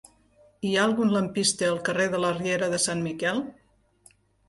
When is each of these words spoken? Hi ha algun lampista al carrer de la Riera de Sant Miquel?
Hi 0.67 0.71
ha 0.77 0.85
algun 0.85 1.13
lampista 1.17 1.69
al 1.75 1.79
carrer 1.91 2.09
de 2.17 2.25
la 2.25 2.35
Riera 2.41 2.73
de 2.75 2.83
Sant 2.89 3.09
Miquel? 3.13 3.47